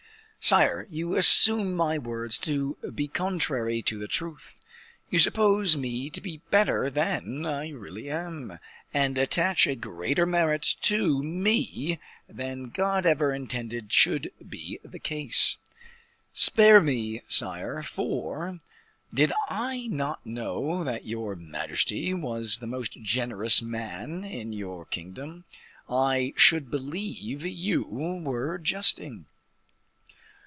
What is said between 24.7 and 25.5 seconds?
kingdom,